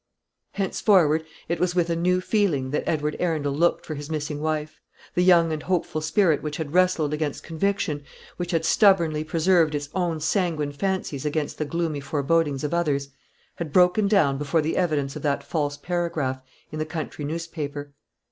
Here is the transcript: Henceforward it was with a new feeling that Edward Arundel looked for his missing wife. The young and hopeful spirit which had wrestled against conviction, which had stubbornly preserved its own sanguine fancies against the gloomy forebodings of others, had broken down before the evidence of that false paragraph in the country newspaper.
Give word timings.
Henceforward 0.53 1.23
it 1.47 1.59
was 1.59 1.75
with 1.75 1.87
a 1.91 1.95
new 1.95 2.21
feeling 2.21 2.71
that 2.71 2.87
Edward 2.89 3.15
Arundel 3.19 3.53
looked 3.53 3.85
for 3.85 3.93
his 3.93 4.09
missing 4.09 4.39
wife. 4.41 4.79
The 5.13 5.23
young 5.23 5.51
and 5.53 5.61
hopeful 5.61 6.01
spirit 6.01 6.41
which 6.41 6.57
had 6.57 6.73
wrestled 6.73 7.13
against 7.13 7.43
conviction, 7.43 8.03
which 8.37 8.49
had 8.49 8.65
stubbornly 8.65 9.23
preserved 9.23 9.75
its 9.75 9.89
own 9.93 10.19
sanguine 10.19 10.71
fancies 10.71 11.23
against 11.23 11.59
the 11.59 11.65
gloomy 11.65 11.99
forebodings 11.99 12.63
of 12.63 12.73
others, 12.73 13.09
had 13.57 13.71
broken 13.71 14.07
down 14.07 14.39
before 14.39 14.63
the 14.63 14.75
evidence 14.75 15.15
of 15.15 15.21
that 15.21 15.43
false 15.43 15.77
paragraph 15.77 16.41
in 16.71 16.79
the 16.79 16.85
country 16.87 17.23
newspaper. 17.23 17.93